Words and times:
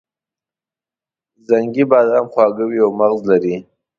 زنګي 1.47 1.83
بادام 1.91 2.25
خواږه 2.31 2.63
وي 2.69 2.79
او 2.85 2.91
مغز 2.99 3.21
لري. 3.29 3.55